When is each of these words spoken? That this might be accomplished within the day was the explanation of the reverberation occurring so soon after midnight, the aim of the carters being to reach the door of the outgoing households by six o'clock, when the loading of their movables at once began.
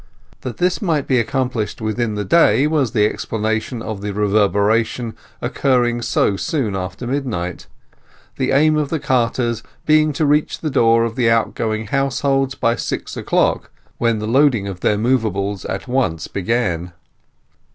That 0.41 0.57
this 0.57 0.81
might 0.81 1.05
be 1.05 1.19
accomplished 1.19 1.79
within 1.79 2.15
the 2.15 2.25
day 2.25 2.65
was 2.65 2.91
the 2.91 3.05
explanation 3.05 3.83
of 3.83 4.01
the 4.01 4.15
reverberation 4.15 5.15
occurring 5.43 6.01
so 6.01 6.35
soon 6.37 6.75
after 6.75 7.05
midnight, 7.05 7.67
the 8.37 8.49
aim 8.49 8.77
of 8.77 8.89
the 8.89 8.99
carters 8.99 9.61
being 9.85 10.11
to 10.13 10.25
reach 10.25 10.61
the 10.61 10.71
door 10.71 11.03
of 11.05 11.15
the 11.15 11.29
outgoing 11.29 11.85
households 11.85 12.55
by 12.55 12.75
six 12.77 13.15
o'clock, 13.15 13.69
when 13.99 14.17
the 14.17 14.25
loading 14.27 14.67
of 14.67 14.79
their 14.79 14.97
movables 14.97 15.65
at 15.65 15.87
once 15.87 16.27
began. 16.27 16.93